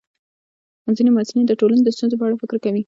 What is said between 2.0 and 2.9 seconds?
په اړه فکر کوي.